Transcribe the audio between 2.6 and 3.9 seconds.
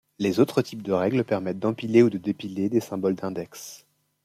des symboles d'index.